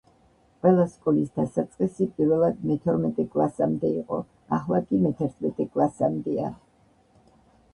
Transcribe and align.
ყველა 0.65 0.83
სკოლის 0.93 1.27
დასაწყისი 1.39 2.07
პირველად 2.15 2.63
მეთორმეტე 2.69 3.25
კლასამდე 3.35 3.91
იყო, 3.99 4.19
ახლა 4.59 4.81
კი 4.89 5.03
მეთერთმეტე 5.05 5.69
კლასამდეა 5.77 6.51